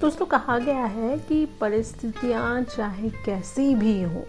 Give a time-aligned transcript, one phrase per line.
[0.00, 4.24] दोस्तों कहा गया है कि परिस्थितियाँ चाहे कैसी भी हो,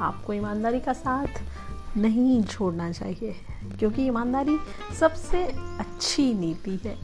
[0.00, 3.34] आपको ईमानदारी का साथ नहीं छोड़ना चाहिए,
[3.78, 4.56] क्योंकि ईमानदारी
[5.00, 5.42] सबसे
[5.80, 6.96] अच्छी नीति है।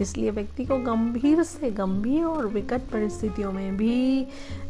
[0.00, 4.26] इसलिए व्यक्ति को गंभीर से गंभीर और विकट परिस्थितियों में भी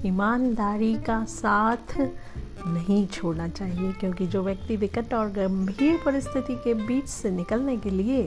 [0.06, 7.08] ईमानदारी का साथ नहीं छोड़ना चाहिए, क्योंकि जो व्यक्ति विकट और गंभीर परिस्थिति के बीच
[7.08, 8.22] से निकलने के लिए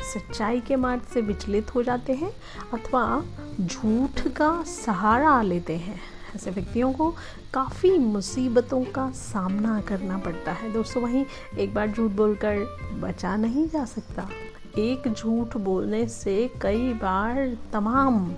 [0.00, 2.32] सच्चाई के मार्ग से विचलित हो जाते हैं
[2.74, 3.24] अथवा
[3.60, 6.00] झूठ का सहारा लेते हैं।
[6.36, 7.10] ऐसे व्यक्तियों को
[7.54, 11.24] काफ़ी मुसीबतों का सामना करना पड़ता है। दोस्तों, वहीं
[11.58, 12.58] एक बार झूठ बोलकर
[13.00, 14.28] बचा नहीं जा सकता।
[14.78, 18.34] एक झूठ बोलने से कई बार तमाम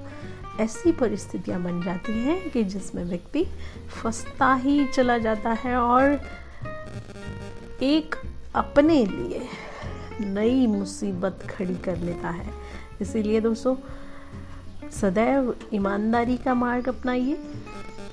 [0.60, 3.44] ऐसी परिस्थितियाँ बन जाती हैं कि जिसमें व्यक्ति
[4.02, 6.20] फंसता ही चला जाता है और
[7.82, 8.14] एक
[8.54, 9.48] अपने लिए
[10.24, 12.50] नई मुसीबत खड़ी कर लेता है।
[13.00, 13.76] इसीलिए दोस्तों,
[15.00, 17.38] सदैव ईमानदारी का मार्ग अपनाइए,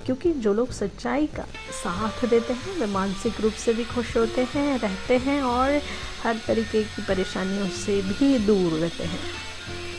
[0.06, 1.44] क्योंकि जो लोग सच्चाई का
[1.84, 5.82] साथ देते हैं, वे मानसिक रूप से भी खुश होते हैं, रहते हैं और
[6.24, 9.20] हर तरीके की परेशानियों से भी दूर रहते हैं।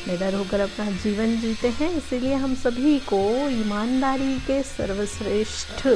[0.09, 5.87] निडर होकर अपना जीवन जीते हैं, इसीलिए हम सभी को ईमानदारी के सर्वश्रेष्ठ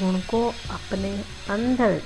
[0.00, 2.00] गुण को अपने अंदर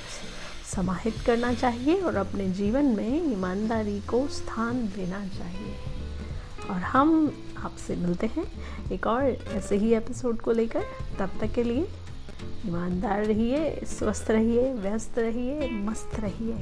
[0.72, 5.76] समाहित करना चाहिए और अपने जीवन में ईमानदारी को स्थान देना चाहिए।
[6.70, 8.46] और हम आपसे मिलते हैं
[8.92, 10.82] एक और ऐसे ही एपिसोड को लेकर।
[11.18, 11.88] तब तक के लिए
[12.66, 16.54] ईमानदार रहिए, स्वस्थ रहिए, व्यस्त रहिए, मस्त रहिए।